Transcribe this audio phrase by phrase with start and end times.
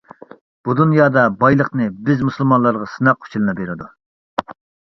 [0.69, 3.93] بۇ دۇنيادا بايلىقنى بىز مۇسۇلمانلارغا سىناق ئۈچۈنلا بېرىدۇ.